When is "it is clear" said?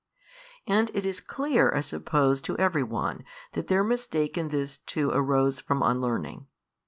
0.95-1.71